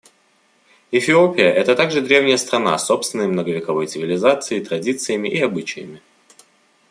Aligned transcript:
Эфиопия— 0.91 1.51
это 1.53 1.75
также 1.75 2.01
древняя 2.01 2.37
страна 2.37 2.75
с 2.79 2.87
собственной 2.87 3.27
многовековой 3.27 3.85
цивилизацией, 3.85 4.65
традициями 4.65 5.29
и 5.29 5.39
обычаями. 5.39 6.01